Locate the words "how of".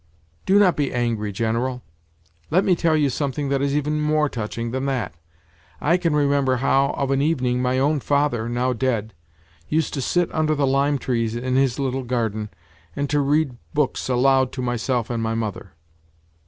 6.55-7.11